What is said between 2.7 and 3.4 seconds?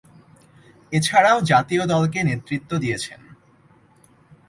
দিয়েছেন।